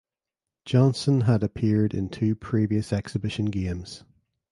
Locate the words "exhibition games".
2.91-4.03